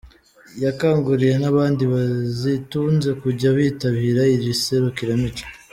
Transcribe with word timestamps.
Yakanguriye 0.63 1.35
n’abandi 1.41 1.83
bazitunze 1.93 3.09
kujya 3.21 3.49
bitabira 3.57 4.21
iri 4.35 4.51
serukiramuco. 4.63 5.43